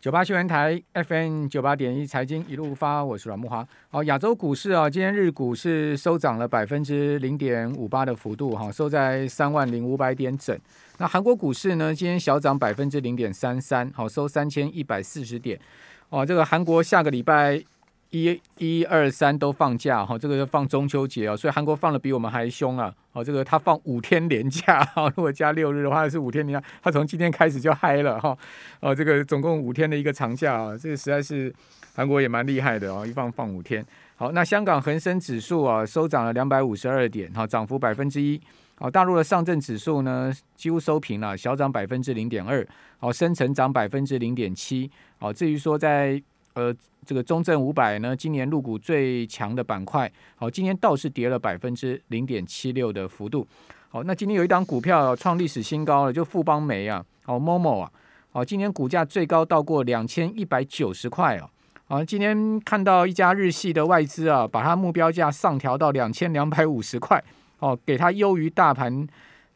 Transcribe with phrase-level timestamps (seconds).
[0.00, 3.66] 九八新闻台 FM 九八点一财经一路发，我是阮木华。
[3.90, 10.58] 好，亚洲股市啊，今天日股是收涨了百分之零点五八的幅度，哈，收在三万零五百点整。
[10.96, 15.60] 那韩国股市呢，今天小涨百分之零点三三，好，收三千一百四十点。
[16.08, 17.62] 哦，这个韩国下个礼拜。
[18.10, 22.92] 一、一、二、三都放假哈，这个放中秋节啊，所以韩国放的比我们还凶啊！
[23.12, 28.36] 哦，这个他放五天连假哈， 如果加六日的话是五天连假，他从今天开始就嗨了哈！
[28.80, 31.54] 哦，这个总共五天的一个长假啊，这个实在是
[31.94, 33.84] 韩国也蛮厉害的哦，一放放五天。
[34.16, 38.40] 好，那香港恒生指数啊收涨了两百五十二点，哈，涨幅百分之一。
[38.74, 42.66] 好，大陆的上证指数呢几乎收平了，小涨百分之零点二，
[42.98, 44.90] 好，深成涨百分之零点七。
[45.18, 46.20] 好，至于说在
[46.60, 46.74] 呃，
[47.06, 53.46] 这个中证五百呢，今年入股最强的板块，好，今年倒是跌了百分之零点七六的幅度。
[53.88, 57.90] 好，那今天有一档股票创历史新高了，就富邦煤啊，好，MOMO 啊，
[58.30, 61.48] 好，今年股价最高到过两千一百九十块哦。
[61.88, 67.24] 好，今天看到一家日系的外资啊，把它目标价上调到两千两百五十块，
[67.60, 69.08] 哦，给它优于大盘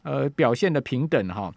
[0.05, 1.53] 呃表现的平等哈。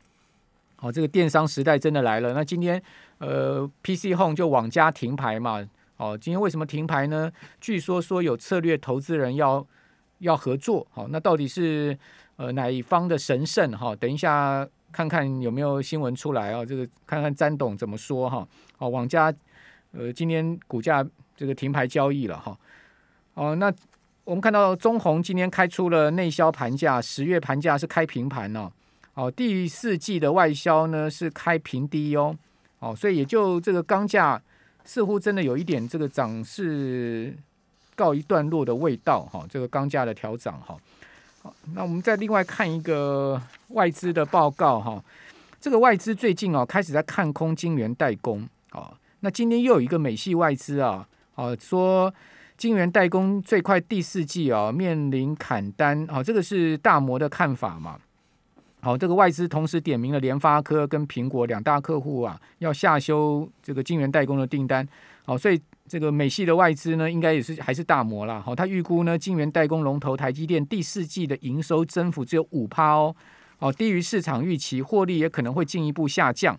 [0.76, 2.34] 好，这个电商时代真的来了。
[2.34, 2.84] 那今天。
[3.20, 5.68] 呃，PC Home 就网家停牌嘛？
[5.98, 7.32] 哦，今天为什么停牌呢？
[7.60, 9.66] 据说说有策略投资人要
[10.20, 11.98] 要合作，好，那到底是
[12.36, 13.72] 呃哪一方的神圣？
[13.72, 16.64] 哈，等一下看看有没有新闻出来啊？
[16.64, 18.48] 这个看看詹董怎么说哈？
[18.78, 19.34] 哦，网家
[19.92, 21.04] 呃今天股价
[21.36, 22.56] 这个停牌交易了哈。
[23.34, 23.74] 哦，那
[24.24, 28.72] 我们看到中红今天开出了内销盘价，十月盘价是开平盘哦。
[29.16, 32.38] 哦，第四季的外销呢是开平低哦。
[32.80, 34.42] 哦，所以也就这个钢价
[34.86, 37.36] 似乎真的有一点这个涨势
[37.96, 40.78] 告一段落的味道哈，这个钢价的调涨哈。
[41.42, 45.04] 好，那我们再另外看一个外资的报告哈，
[45.60, 48.94] 这个外资最近哦开始在看空晶圆代工啊。
[49.22, 52.14] 那今天又有一个美系外资啊，哦说
[52.58, 58.00] 晶圆代工最快第四季啊面临砍单啊，这个是大摩的看法嘛？
[58.80, 64.88] 好，这个外资同时点名了联发科跟苹果两大客户啊，要下修这个晶圆代工的订单。
[65.26, 68.40] 好，所以这个美系的外资呢，应该也是还是大摩啦。
[68.40, 73.14] 好，他预估呢，晶圆代工龙头台积电第四季的营收增幅只有五趴哦，
[73.60, 76.58] 哦，低于市场预期，获利也可能会进一步下降。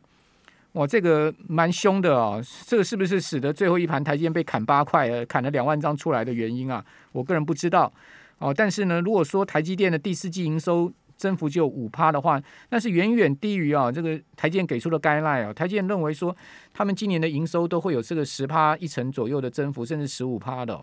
[0.72, 6.84] 哇，这个蛮凶的哦，这个是不是使得最后一盘台积电被砍八块，呃，砍了两万张出来的原因啊？
[7.12, 7.90] 我个人不知道。
[8.38, 12.40] 哦，但是呢，如果说台积电的第四季营收，增幅就五趴的话，
[12.70, 15.52] 那是远远低于啊这个台建给出的概赖啊。
[15.52, 16.34] 台建认为说，
[16.72, 20.80] 他们今年的营收都会有这个十趴一成左右的增幅，甚至十五趴的。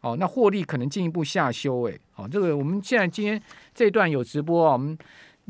[0.00, 2.00] 哦，那获利可能进一步下修诶。
[2.12, 3.40] 好，这个我们现在今天
[3.74, 4.96] 这一段有直播啊，我们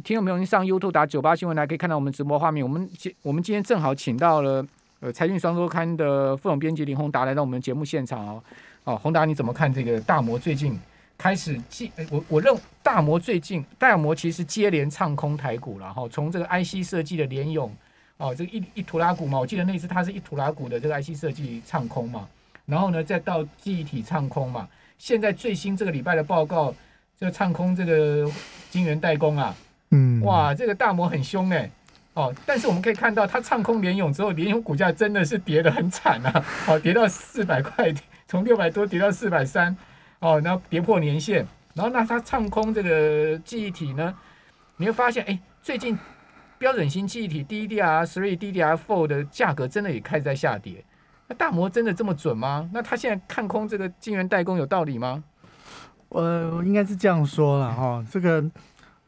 [0.03, 2.63] 听众朋友您上 YouTube 打九八新闻来可以看到我们直播画面。
[2.63, 4.67] 我们今我们今天正好请到了
[5.01, 8.45] 呃财讯双周刊的副总编辑林宏达来到我们节目现场哦。
[8.85, 10.79] 哦，宏达你怎么看这个大摩最近？
[11.23, 12.53] 开始接我我认
[12.83, 17.73] 大摩最近大摩其实接连唱空台股了哈，从这个 IC 设计的联勇
[18.17, 22.29] 哦，这个一一图拉股嘛，我记得那次它是一图拉股的这个 IC 设计唱空嘛，
[22.67, 24.69] 然后呢再到记忆体唱空嘛，
[24.99, 26.75] 现在最新这个礼拜的报告
[27.17, 28.29] 这个唱空这个
[28.69, 29.55] 晶圆代工啊，
[29.91, 31.71] 嗯，哇，这个大摩很凶哎，
[32.15, 37.95] 哦，但是我们可以看到它唱空联勇之后，联勇股价真的是跌得很惨啊，哦，跌到四百块，
[38.27, 39.77] 从六百多跌到四百三。
[40.23, 41.45] 哦，那跌破年限，
[41.75, 44.15] 然后那它唱空这个记忆体呢，
[44.77, 45.99] 你会发现，哎，最近
[46.59, 50.85] 标准型记忆体 DDR three、DDR four 的价格真的也开始在下跌。
[51.27, 52.71] 那大摩真的这么准吗？
[52.73, 55.25] 那他现在看空这个晶圆代工有道理吗？
[56.09, 58.45] 我，应该是这样说了哈，这个。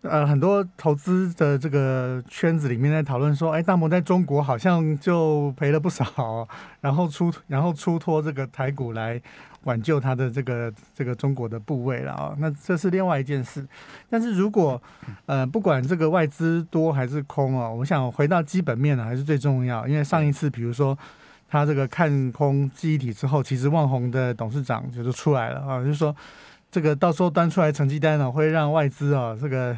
[0.06, 6.46] 呃，很多投资的这个圈子里面在讨论说，哎，大摩在中国好像就赔了不少，
[6.82, 9.18] 然后出然后出脱这个台股来
[9.62, 12.36] 挽救他的这个这个中国的部位了啊。
[12.38, 13.66] 那这是另外一件事。
[14.10, 14.80] 但是如果
[15.24, 19.88] 呃不管这个外资多还是空啊，我想回到基本面呢还是最重要。
[19.88, 20.96] 因为上一次比如说
[21.48, 26.14] 他这个看空记忆体之后，其实万宏的董事长就出来了啊，就是说
[26.70, 29.74] 这个到时候端出来成绩单呢，会让外资啊这个。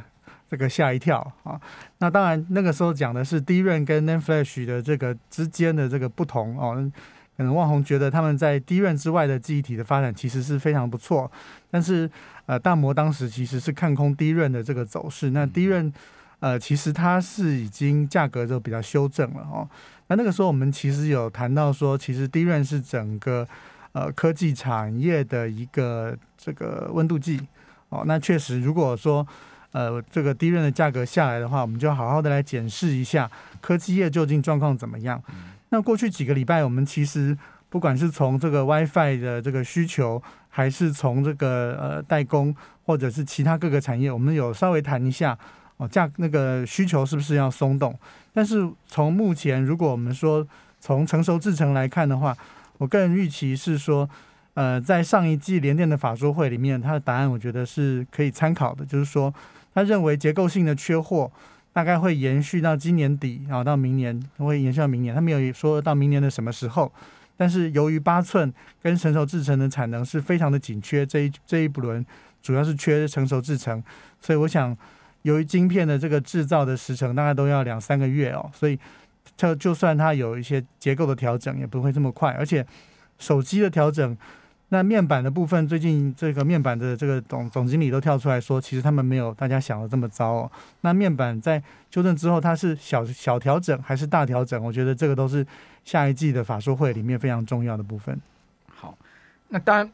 [0.50, 1.60] 这个吓一跳啊！
[1.98, 6.90] 那当然，那个时候讲的是低润跟 Nan Flash 的这个之间的这个不同哦。
[7.36, 11.30] 可能万宏觉得他们在低润之外的记忆体的发展其实是非常不错，
[11.70, 12.10] 但是
[12.46, 15.28] 呃，大摩当时其实是看空低润的这个走势。
[15.32, 15.92] 那低润
[16.40, 19.68] 呃，其实它是已经价格就比较修正了哦。
[20.06, 23.46] 那那个时候我们其实有谈到说，其实低润是整个
[23.92, 27.46] 呃科技产业的一个这个温度计
[27.90, 28.04] 哦。
[28.06, 29.26] 那确实，如果说
[29.72, 33.30] 呃，这个低润的价格下来的话，我们就好好的来检视一下
[33.60, 35.22] 科技业究竟状况怎么样。
[35.70, 37.36] 那过去几个礼拜，我们其实
[37.68, 42.54] 不管是从这个 WiFi 的这个需求，还是从这个呃代工，
[42.84, 45.36] 或者是其他各个产业，我们有稍微谈一下
[45.76, 47.98] 哦，价那个需求是不是要松动？
[48.32, 50.46] 但是从目前，如果我们说
[50.80, 52.34] 从成熟制程来看的话，
[52.78, 54.08] 我个人预期是说，
[54.54, 59.34] 呃，在上一季联电的法说会里面，它的答案我觉得是可以参考的，就是说
[59.76, 61.30] 他认为结构性的缺货。
[61.76, 65.14] 大概会延续到今年底，然后到明年会延续到明年。
[65.14, 66.90] 他没有说到明年的什么时候，
[67.36, 68.50] 但是由于八寸
[68.82, 72.02] 跟成熟制成的产能是非常的紧缺，这一这一轮
[72.40, 73.84] 主要是缺成熟制成，
[74.22, 74.74] 所以我想
[75.20, 78.78] 由于晶片的这个制造的时程大概都要两三个月哦，所以
[79.36, 82.66] 就就算它有一些结构的调整，也不会这么快，而且
[83.18, 84.16] 手机的调整。
[84.68, 90.32] 那面板的部分，最近这个面板的这个总总经理都跳出来说，其实他们没有大家想的这么糟。
[90.32, 90.52] 哦。
[90.80, 94.60] 那面板在纠正之后，它是小小调整还是大调整？
[94.64, 95.46] 我觉得这个都是
[95.84, 98.20] 下一季的法说会里面非常重要的部分。
[98.66, 98.98] 好，
[99.48, 99.90] 那当然，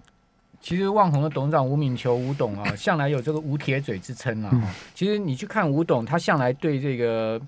[0.59, 4.75] 其实万宏的董事长吴敏球吴董啊，向来有这个吴铁嘴之称啊。
[4.95, 7.39] 其实你去看吴董，他向来对这个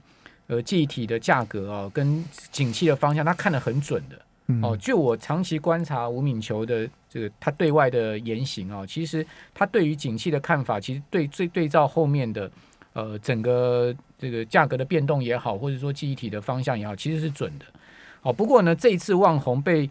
[0.46, 2.22] 呃记忆体的价格啊，跟
[2.52, 4.20] 景气的方向，他看得很准的。
[4.60, 9.24] 哦，就我长期观察吴敏球的这个他对外的言行啊，其实
[9.54, 12.50] 他对于景气的看法，其实对最对照后面的
[12.92, 17.64] 呃整个这个价格的变动也好，或者说记忆体的方向也好，其实是准的。
[18.22, 19.88] 哦，不过呢，这一次旺红被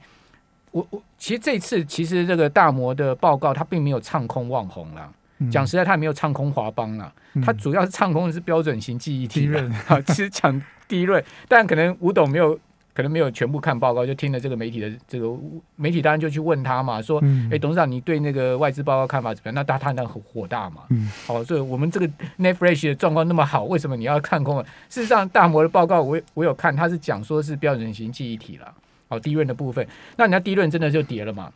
[0.72, 5.10] 我我其实这次其实这个大摩的报告，他并没有唱空望红啦。
[5.50, 7.10] 讲实在，他也没有唱空华邦啦，
[7.42, 9.50] 他主要是唱空的是标准型记忆体。
[9.86, 12.60] 好， 其实讲低润，但可能吴董没有。
[12.94, 15.36] 可能没有全部看报告，就听了这个媒体的这个
[15.76, 20.84] 媒体，当然就去问他嘛，说：“哎，董事长，你对那个外资报告看法怎么样？”那他他那很火大嘛。
[21.26, 22.08] 好，所以我们这个
[22.38, 24.64] Netfresh 的状况那么好，为什么你要看空？
[24.90, 28.74] 事实上，大摩的报告我我有看，他是讲说是标准型记忆体了。
[29.10, 29.86] 好，低润的部分，
[30.16, 31.52] 那人家低润真的就跌了嘛？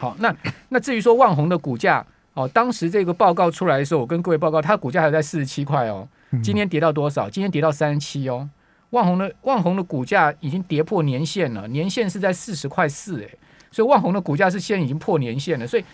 [0.00, 0.34] 好，那
[0.68, 6.06] 那至于说万宏的股价，哦，当时这个报告出来的时候，我跟各位报告，它股价还在四十七块哦，
[6.42, 7.30] 今天跌到多少？
[7.30, 8.48] 今天跌到三十七哦。
[8.90, 13.28] 万宏的万宏的股价已经跌破年线了，年线是在四十块四，哎，
[13.70, 15.66] 所以万宏的股价是现在已经破年线了。
[15.66, 15.84] 所以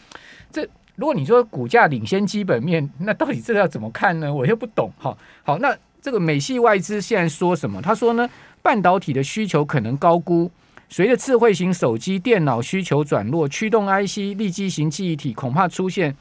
[0.51, 0.63] 这
[0.97, 4.33] 如果你说股价领先基本面，那到底这个要怎么看呢？
[4.33, 4.93] 我又不懂。
[4.99, 7.83] 哈，好，那这个美系外资现在说什么？
[7.83, 8.31] 他说呢，
[8.63, 10.49] 半导体的需求可能高估，
[10.89, 16.15] 随着智慧型手机、电脑需求转弱，驱动 IC 立基型记忆体恐怕出现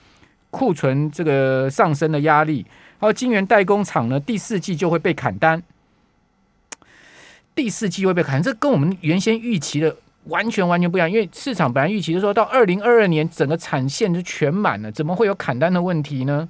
[0.49, 2.65] 库存这个上升的压力，
[2.97, 5.61] 还有晶圆代工厂呢，第四季就会被砍单。
[7.55, 9.95] 第四季会被砍，这跟我们原先预期的
[10.25, 11.09] 完全完全不一样。
[11.09, 16.50] 因为市场本来预期是说到二零二二年整个产线就全满了，怎么会有砍单的问题呢？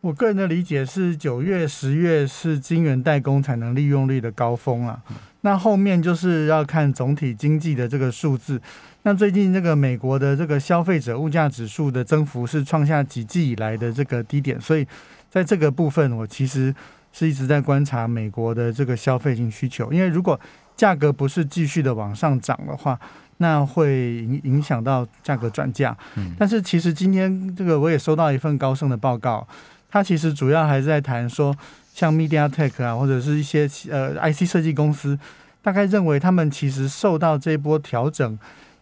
[0.00, 5.00] 我个人的理解是，九月、十月是晶圆代工产能利用率的高峰啊。
[5.42, 8.60] 那后面就是要看总体经济的这个数字。
[9.02, 14.86] 那最近这个美国的这个消费者物价指数的增幅是创下几季以来的这个低点，所以
[15.28, 16.74] 在这个部分，我其实。
[17.12, 20.38] 是一直在观察美国的这个消费性需求，因为如果
[20.76, 22.98] 价格不是继续的往上涨的话，
[23.36, 25.96] 那会影影响到价格转嫁。
[26.16, 29.46] 嗯，但是其实今天这个我也收到一份高盛的报告，
[29.90, 31.54] 它其实主要还是在谈说，
[31.94, 35.18] 像 MediaTek 啊，或者是一些呃 IC 设计公司，
[35.60, 38.38] 大概认为他们其实受到这波调整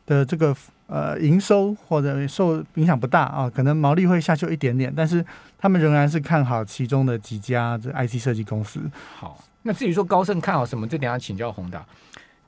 [0.06, 0.56] 的这个。
[0.90, 5.24] 呃，营收或者受影响不大啊，可能毛利会下修一点点，但是
[5.56, 8.80] 他们仍然是看好其中的几家这 IC 设计公司。
[9.16, 11.86] 好，那至于说高盛看好什么，这等下请教宏达。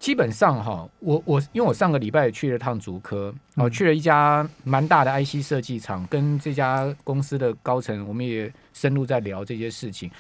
[0.01, 10.11] 基本上哈，我我因为我上个礼拜去了趟竹科，哦，去了一家蛮大的 IC 设计厂，跟这家公司的高层，我们也深入在聊这些事情。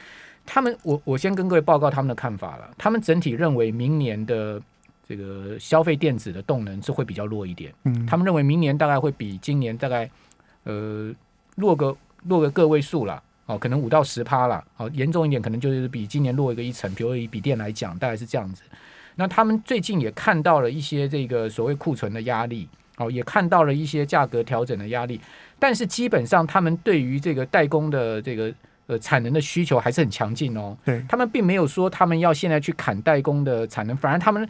[0.47, 2.71] 他们，我我先跟各位报告他们的看法了。
[2.79, 4.62] 他们整体认为明年的。
[5.12, 10.11] 这个消费电子的动能是会比较弱一点，嗯，他们认为明年大概会比今年大概
[10.64, 11.12] 呃
[11.54, 11.95] 弱个
[12.26, 18.62] 弱个个位数了，哦，可能五到十趴啦，哦，严重一点可能就是比今年落一个一层，比如以笔电来讲，大概是这样子。
[19.16, 22.66] 那他们最近也看到了一些这个所谓库存的压力，
[22.97, 25.21] 哦，也看到了一些价格调整的压力，
[25.59, 28.50] 但是基本上他们对于这个代工的这个
[28.87, 34.49] 呃产能的需求还是很强劲哦，对他们并没有说他们要现在去砍代工的产能，反而他们。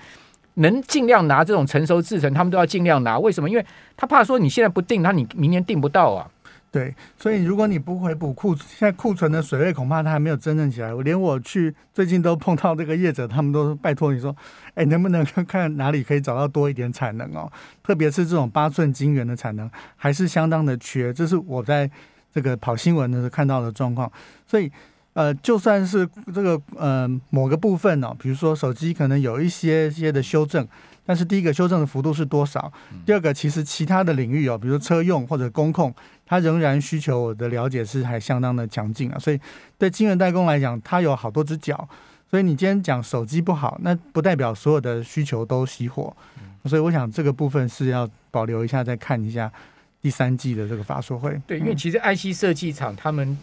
[0.54, 3.18] 能尽量拿这种成熟制成，他们都要尽量拿。
[3.18, 3.48] 为什么？
[3.48, 3.66] 因为
[3.96, 6.28] 他怕说你现在不定，那你明年定不到啊。
[6.70, 10.94] 对，所以如果你不回补库，现在库存的水位恐怕它还没有真正起来。
[10.94, 14.34] 我连我去最近都碰到这个业者，他们都拜托你说，
[14.74, 17.50] 哎，能不能看哪里可以找到多一点产能哦？
[17.82, 21.90] 特别是这种八寸晶圆的产能还是相当的缺，这是我在
[22.32, 24.10] 这个跑新闻的时候看到的状况。
[24.46, 24.72] 所以
[25.14, 30.66] 呃，就算是这个呃某个部分哦，比如说手机可能有一些些的修正，
[31.04, 32.72] 但是第一个修正的幅度是多少？
[33.04, 39.18] 第二个，其实其他的领域哦，比如车用或者工控，它仍然需求我的了解是还相当的强劲啊。
[39.18, 39.38] 所以
[39.76, 41.86] 对晶圆代工来讲，它有好多只脚。
[42.30, 46.16] 所以你今天讲手机不好，那不代表所有的需求都熄火。
[46.64, 49.52] 所以我想这个部分是要保留一下，再看一下
[50.00, 51.38] 第三季的这个发说会。
[51.46, 53.36] 对，因为其实 IC 设计厂他们。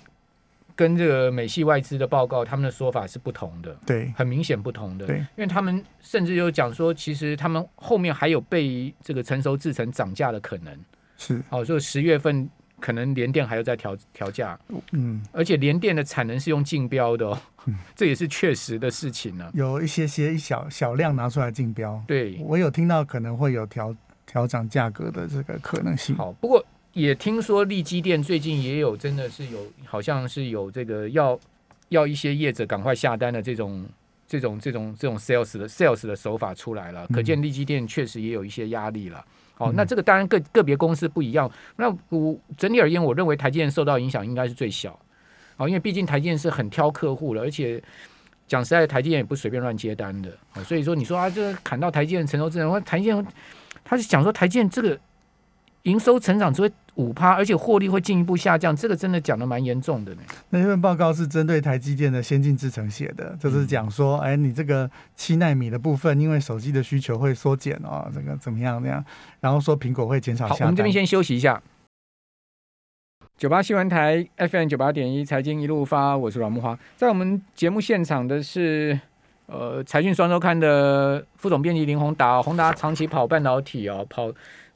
[0.79, 10.73] 跟这个美系外资的报告，他们的说法是不同的，对，很明显不同的，对，因为他们甚至有讲说，其实他们后面还有被这个成熟制成涨价的可能，
[11.17, 14.57] 是，哦，所以十月份可能联电还要再调调价，
[14.93, 17.37] 嗯，而且联电的产能是用竞标的，哦，
[17.93, 22.39] 这也是确实的事情呢，有一些些一小小量拿出来竞标，对。
[22.39, 23.93] 我有听到可能会有调
[24.25, 26.65] 调涨价格的这个可能性，好，不过。
[26.99, 31.39] 也听说利基店最近也有，真的是有，好像是有这个要
[31.87, 33.85] 要一些业者赶快下单的这种
[34.27, 39.23] 这种这种这种 sales 的 sales 的手法出来了，可见利基店确实也有一些压力了。
[39.55, 41.49] 好，那这个当然个个别公司不一样。
[41.77, 44.99] 那我整体而言，我认为台积电受到影响应该是最小。
[45.55, 47.81] 好，因为毕竟台积电是很挑客户的，而且
[48.45, 50.37] 讲实在，台积电也不随便乱接单的。
[50.65, 53.25] 所以说你说啊，这个砍到台积电成熟智能，台积电
[53.85, 54.99] 他是想说台积电这个。
[55.89, 60.21] 营收成长只会五趴，而且获利会进一步下降，这个真的讲的蛮严重的呢。
[60.49, 68.81] 那份报告是针对台积电的先进制程写的，就是讲说，哎，你这个七纳米的部分，因为手机的需求会缩减哦，这个怎么样？
[68.83, 69.03] 那样，
[69.39, 70.47] 然后说苹果会减少。
[70.47, 71.61] 好，我们这边先休息一下。
[73.37, 78.99] 九八新闻台 FM 九八点一财经一路发，我是阮木花，在我们节目现场的是
[79.45, 84.29] 呃财讯双周刊的副总编辑林宏达，宏达长期跑半导体哦，跑。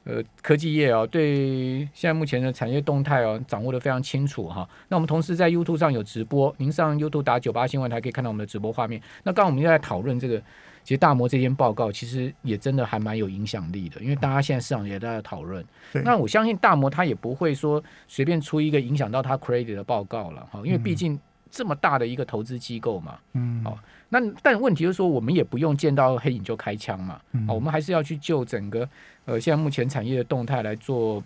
[0.04, 4.68] 呃，科技业哦，对现在目前的产业动态哦，掌握的非常清楚哈。
[4.88, 9.00] 那我们同时在 YouTube 上有直播，您上 YouTube 打九八新闻台可以看到我们的直播画面。
[9.22, 10.38] 那刚刚我们又在讨论这个，
[10.82, 15.64] 其实大摩这篇报告其实也真的还蛮有影响力的，因为大家现在市场也在讨论。
[16.04, 21.18] 那我相信大摩他也不会说随便出一个影响到他 credit 的报告了哈，因为毕竟
[21.54, 23.16] 这么大的一个投资机构嘛。
[23.34, 23.62] 嗯。
[23.62, 27.20] 好，那但问题就是说，我们也不用见到黑影就开枪嘛。
[27.30, 27.46] 嗯。
[27.46, 28.88] 我们还是要去就整个。
[29.26, 31.22] 呃，现在目前产业的动态来做，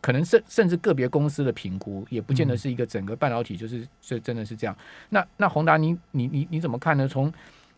[0.00, 4.74] 可能甚甚至个别公司的评估，也不见得是一个整个半导体，就是这真的是这样。
[5.10, 7.06] 那那宏达，你你你你怎么看呢？
[7.06, 7.30] 从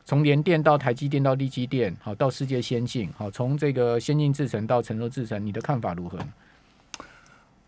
[0.04, 6.18] 从联电到台积电到力积电，好到世界先进，好从这个先进制程到成熟制程，你的看法如何？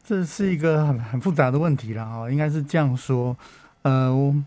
[0.05, 3.37] 这是一个很很复杂的问题了啊，应该是这样说，
[3.91, 4.45] 呃。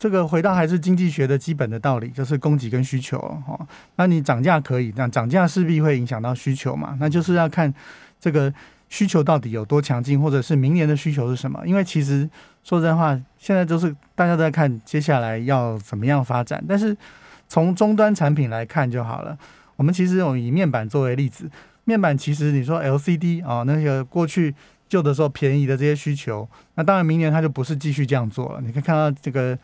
[0.00, 3.58] 这个回到还是经济学的基本的道理，就是供给跟需求哈。
[3.96, 6.96] 那你涨价可以，那涨价势必会影响到需求嘛？
[7.00, 7.74] 那就是要看
[8.20, 8.54] 这个
[8.88, 11.60] 需求到底有多强劲，或者是明年的需求是什么？
[11.66, 12.30] 因为其实
[12.62, 16.64] 说真话，现在都是大家都在看接下来要怎么样发展。
[16.68, 16.96] 但是
[17.48, 19.36] 从终端产品来看就好了。
[19.74, 21.50] 我们其实有以面板作为例子，
[21.82, 24.54] 面板其实你说 LCD 啊，那个过去
[24.88, 28.60] 旧的时候便宜的这些需求，那当然明年它就不是继续这样做了。
[28.60, 29.58] 你可以看到这个。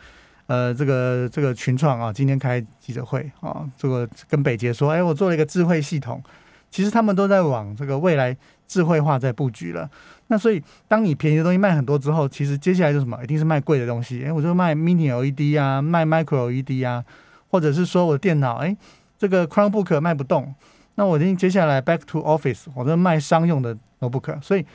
[0.46, 6.22] 呃，这个这个群创啊，今天开记者会啊，这个跟北捷说，哎，我做了一个智慧系统，
[6.70, 8.36] 其实他们都在往这个未来
[8.68, 9.88] 智慧化在布局了。
[10.26, 14.22] 那所以，当你便宜的东西卖很多之后，其实接下来就什么，一定是卖贵的东西。
[14.22, 17.02] 哎，我就卖 Mini LED 啊，卖 Micro LED 啊，
[17.48, 18.76] 或者是说我的电脑，哎，
[19.18, 20.54] 这个 Chromebook 卖不动，
[20.96, 24.42] 那我一定接下来 Back to Office，我就卖商用的 Notebook。
[24.42, 24.66] 所以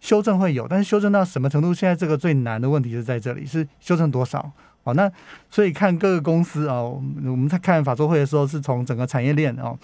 [0.00, 1.74] 修正会有，但是修正到什么程度？
[1.74, 4.52] 现在这个最难的问题是在这里，是修正多少？
[4.84, 5.10] 好，那
[5.50, 9.76] 所以看各个公司哦，我们在看法说会的时候，是从整个产业链哦，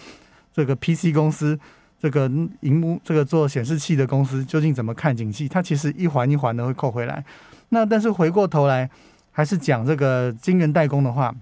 [0.52, 1.58] 这个 PC 公司，
[2.00, 2.30] 这个
[2.60, 5.48] 荧幕，这个做显示器的公司，究竟怎么看景气？
[5.48, 7.24] 它其实一环一环的会扣回来。
[7.70, 8.88] 那但是回过头来，
[9.32, 11.34] 还是讲这个晶圆代工的话，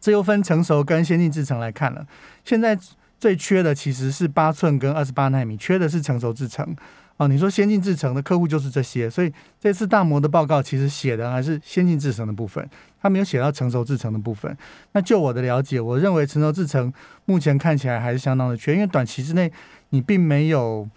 [0.00, 2.06] 这又分成熟跟先进制程来看了。
[2.44, 2.78] 现在
[3.18, 6.74] 最缺的其实是八寸跟二十八纳米，缺的是成熟制程。
[7.22, 12.68] 哦，你说先进制程的客户就是这些，所以这次大摩的报告其实写的还是先进制程的部分，
[13.00, 14.56] 他没有写到成熟制程的部分。
[14.90, 16.92] 那就我的了解，我认为成熟制程
[17.26, 19.52] 目前看起来还是相当的缺，因为短期之内
[19.90, 20.88] 你并没有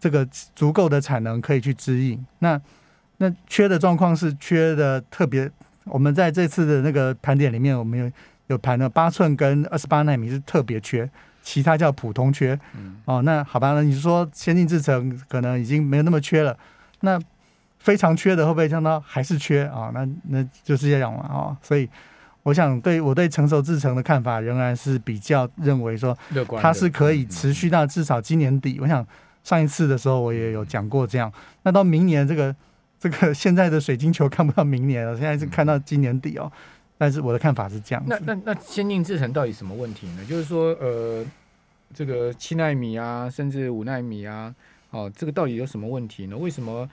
[0.00, 2.24] 这个足够的产能可以去支应。
[2.38, 2.58] 那
[3.18, 5.50] 那缺的状况是缺的特别，
[5.84, 8.10] 我们在这次的那个盘点里面，我们有
[8.46, 11.10] 有盘了八寸跟二十八纳米是特别缺。
[11.44, 12.58] 其他叫普通缺，
[13.04, 16.56] 哦，那好吧，那你说先进制程可能已经没有那么缺了，
[17.02, 17.20] 那
[17.78, 19.92] 非常缺的会不会相当还是缺啊？
[19.94, 21.88] 那那就是这样嘛，哦，所以
[22.42, 26.16] 我想对我对成熟制程的看法仍然是比较认为说，
[26.60, 28.78] 它是可以持续到至少今年底。
[28.80, 29.06] 我想
[29.44, 31.30] 上一次的时候我也有讲过这样，
[31.62, 32.56] 那到明年这个。
[32.96, 36.50] 这个现在的水晶球看不到明年了，现在是看到今年底哦。
[37.04, 40.24] 但是我的看法是这样那那那先进制程到底什么问题呢？
[40.24, 41.22] 就是说，呃，
[41.92, 44.54] 这个七纳米啊，甚至五纳米啊，
[44.88, 46.34] 哦，这个到底有什么问题呢？
[46.34, 46.88] 为什么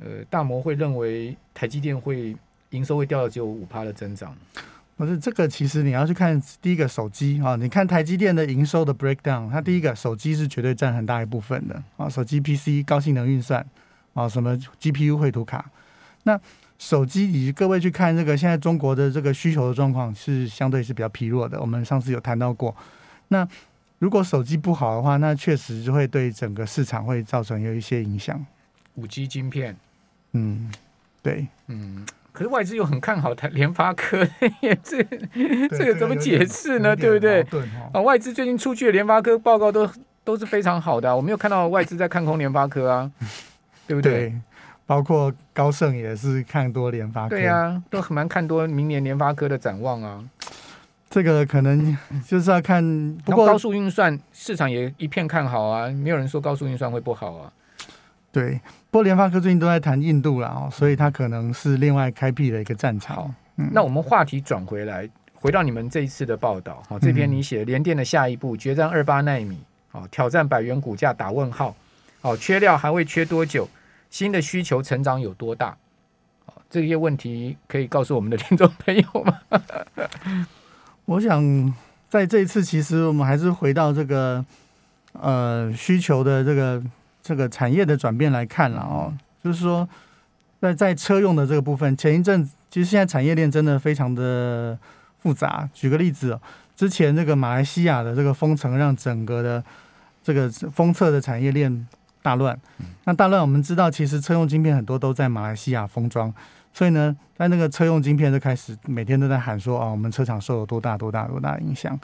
[0.00, 2.34] 呃大摩会认为台积电会
[2.70, 4.36] 营收会掉到只有五趴的增长？
[4.96, 13.64] 不是这个，其实你要去看第一个手机啊，你看台积电的营收的 breakdown，它第一个手机是绝对占很大一部分的啊，手机 PC 高性能运算
[14.14, 15.70] 啊，什么 GPU 绘图卡，
[16.24, 16.40] 那。
[16.82, 21.60] 手机，你各位去看这个，现在中国的这个需求的状况是相对是比较疲弱的。
[21.60, 22.74] 我们上次有谈到过，
[23.28, 23.46] 那
[24.00, 28.44] 如果手机不好的话，那确实就会对整个市场会造成有一些影响。
[28.96, 29.76] 五 G 晶片，
[30.32, 30.72] 嗯，
[31.22, 34.28] 对，嗯，可是外资又很看好台联发科，
[34.82, 35.04] 这
[35.68, 36.96] 这个怎么解释呢？
[36.96, 37.46] 对不对？
[37.94, 39.88] 啊，外资最近出去的联发科报告都
[40.24, 43.08] 都是非常好的，我没有看到外资在看空联发科啊，
[43.86, 44.34] 对不对？
[44.86, 50.22] 包括高盛也是看多联发科，对啊，都很蛮看多明年联发科的展望啊。
[51.08, 51.96] 这个可能
[52.26, 52.82] 就是要看，
[53.24, 57.52] 不过高速运算市场也一片看好啊，没有人说高速运算会不好啊。
[58.30, 58.58] 对，
[58.90, 63.34] 不过联发科最近都在谈印度了哦，所以它可能是另外开辟了一个战场。
[63.54, 69.58] 那我们话题转回来，回到你们这一次的报道哦，这篇你写联电的下一步决战二八纳米，
[69.92, 71.76] 哦，挑战百元股价打问号，
[72.22, 73.68] 哦，缺料还会缺多久？
[74.12, 75.74] 新的需求成长有多大？
[76.68, 79.40] 这些问题可以告诉我们的听众朋友吗？
[81.06, 81.74] 我想
[82.10, 84.44] 在这一次，其实我们还是回到这个
[85.12, 86.82] 呃需求的这个
[87.22, 89.12] 这个产业的转变来看了哦。
[89.42, 89.88] 就是说，
[90.60, 94.78] 在在车用的这个部分，前一阵其实现在产业链真的非常的
[95.20, 95.66] 复杂。
[95.72, 96.38] 举个例子，
[96.76, 99.64] 之前这个马来西亚的这个封城，让整个的
[100.22, 101.88] 这个封测的产业链。
[102.22, 102.56] 大乱，
[103.04, 106.32] 那大乱，我们知道，其实车用晶片很多都在马来西亚封装，
[106.72, 111.98] 所以呢，在那个车用晶片就开始每天都在喊说，哦，我们车厂受了多大多大多大影响。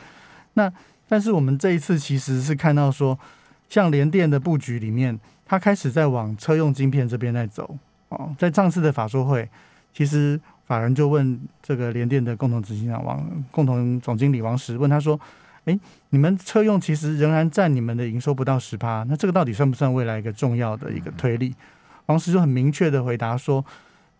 [0.54, 0.70] 那
[1.08, 3.16] 但是我们这一次其实是看到说，
[3.68, 7.78] 像联电的布局里面，它开始在往车用晶片这边在走。
[8.08, 9.48] 哦，在上次的法说会，
[9.94, 15.18] 其实法人就问这个联电的共同执行长王共同总经理王石，问他说。
[15.68, 15.78] 哎，
[16.08, 21.54] 你们车用其实仍然占你们的营收不到十趴，那这个到底算不算未来一个重要的一个推力？
[22.06, 23.62] 王石就很明确的回答说，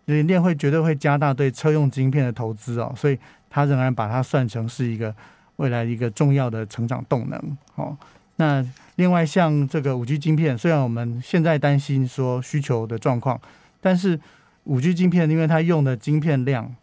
[0.05, 3.17] 联电会绝对会加大对车用晶片的投资哦，所以
[3.49, 5.11] 他仍然把它算成是一个
[5.55, 7.57] 未来一个重要的成长动能。
[7.73, 7.97] 哦，
[8.35, 8.63] 那
[8.97, 13.41] 另外像这个五 G 晶片，虽然我们现在担心说需求的状况，
[13.81, 14.19] 但是
[14.65, 16.75] 五 G 晶片因为它用的晶片量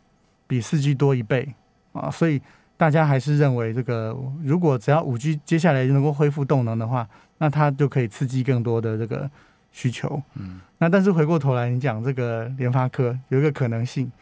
[0.48, 1.54] 比四 G 多一倍
[1.92, 2.42] 啊，所以。
[2.76, 7.08] 大家还是认为，这个如果只要五 G 接下来能够恢复动能的话，
[7.38, 9.30] 那它就可以刺激更多的这个
[9.72, 10.22] 需求。
[10.34, 14.12] 嗯，那但是回过头来，你讲这个联发科有一个可能性，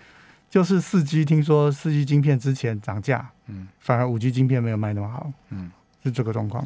[0.49, 5.73] 就是四 G 听说四 G 晶片之前涨价，嗯，反而五 G 晶片没有卖那么好，嗯，
[6.05, 6.65] 是这个状况。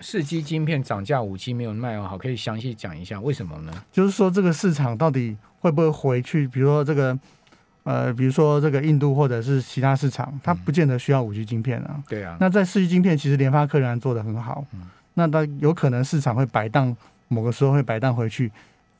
[0.00, 3.72] 四 G 晶片涨价，五 G 没有卖好，可以详细讲一下为什么呢？
[3.92, 6.48] 就是说这个市场到底会不会回去？
[6.48, 7.16] 比如说这个。
[7.88, 12.02] 呃，比如说这个印度或者是其他市场，它不见得需要五 G 晶片啊。
[12.06, 12.36] 对啊。
[12.38, 14.62] 那在四 G 晶片，其实联发科仍然做得很好。
[14.74, 14.82] 嗯。
[15.14, 16.94] 那它有可能市场会摆荡，
[17.28, 18.52] 某个时候会摆荡回去，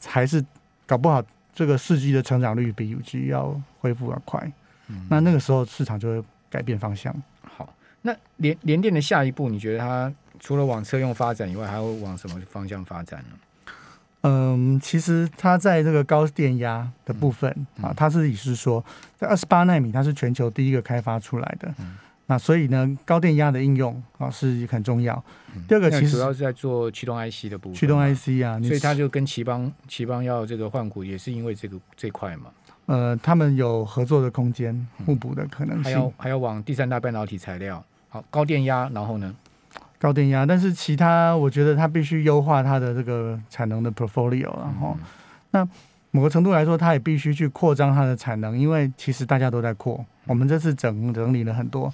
[0.06, 0.42] 还是
[0.86, 1.22] 搞不好
[1.54, 4.50] 这个四 G 的成长率比五 G 要恢复要快。
[4.86, 5.06] 嗯。
[5.10, 7.14] 那那个时候市场就会改变方向。
[7.42, 7.68] 好，
[8.00, 13.36] 那联联电的下一步，你觉得它除了往车用发展以外，还会往什么方向发展呢？
[14.22, 17.50] 嗯，其实它在这个高电压的部分
[17.80, 18.84] 啊，它是也是说，
[19.16, 21.72] 在二十八纳米，它是全球第一个开发出来的。
[22.26, 25.22] 那所以呢，高电压的应用啊是很重要。
[25.66, 32.50] 第二个其实主要是在做驱动 IC 的部分，驱动 IC 啊，所以它就跟奇邦奇邦要这个换股，也是因为这个这块嘛。
[32.86, 37.82] 呃，他们有合作的空间，互补的可能性，还要还要往第三大半导体材料。
[38.08, 39.34] 好，高电压，然后呢？
[39.98, 44.96] 高电压，但是其他我觉得它必须优化它的这个产能的 portfolio，然后
[45.50, 45.68] 那
[46.10, 50.04] 某个程度来说，它也必须去扩张它的产能，因为其实大家都在扩。
[50.26, 51.92] 我们这次整整理了很多，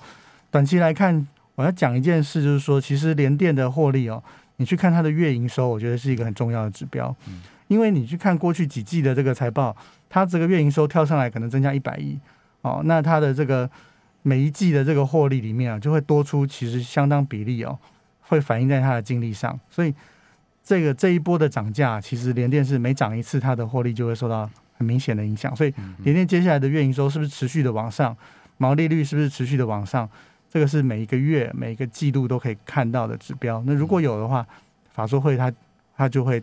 [0.50, 4.22] 短期来看，我要讲一件事，就是说，其实联电的获利哦，
[4.56, 7.14] 你去看它的月营收，我觉得是一个很重要的指标，
[7.68, 9.74] 因为你去看过去几季的这个财报，
[10.10, 12.18] 它这个月营收跳上来可能增加一百亿
[12.60, 13.68] 哦，那它的这个
[14.22, 17.78] 每一季的这个获利里面啊，就会多出其实相当比例哦。
[18.26, 19.94] 会反映在它的净利上，所以
[20.62, 25.54] 这个这一波的涨价，其实联电是每涨一次，它的获利就会受到很明显的影响。
[25.54, 28.16] 所以联电接下来的月营收是不是持续的往上，
[28.56, 30.08] 毛利率是不是持续的往上，
[30.50, 33.62] 这个是每一个月、每一个季度都可以看到的指标。
[33.66, 34.46] 那如果有的话，
[34.92, 35.52] 法说会它
[35.96, 36.42] 它就会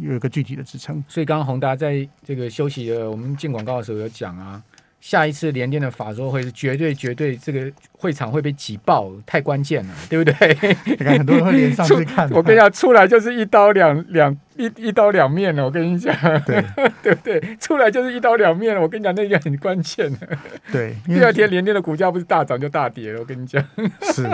[0.00, 1.02] 有一个具体的支撑。
[1.06, 4.62] 所以刚刚宏达在这个休息的我们进广告的时候有讲啊，
[5.00, 10.58] 下一次联电的法说会是绝对绝对这个会场会被挤爆，太关键了，对不对？
[10.84, 15.64] 你看很多人会连上去看， 我跟你讲，出来就是一刀两两一一刀两面了。
[15.64, 16.62] 我跟你讲，对
[17.02, 17.56] 对不对？
[17.58, 18.80] 出来就是一刀两面了。
[18.80, 20.28] 我跟你讲，那个很关键的。
[20.70, 23.20] 对，第二天联电的股价不是大涨就大跌了。
[23.20, 23.64] 我跟你讲，
[24.12, 24.28] 是。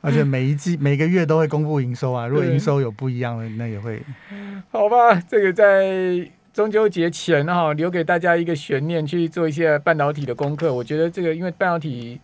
[0.00, 4.02] 而且每一季每个月都会公布营收啊，如果营收有不一样的，那也会。
[4.70, 10.72] 好吧，这个在中秋节前哈，留给大家一个悬念，去做一些半导体的功课。
[10.72, 12.20] 我觉得这个，因为半导体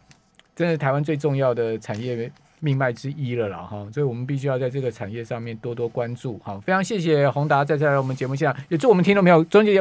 [0.54, 6.38] 真的是台湾最重要的产业命脉之一了啦哈，所以我们必须要在这个产业上面多多关注。
[6.44, 9.76] 好，非常谢谢宏达再次来我们节目现场，也祝我们听众朋友中秋节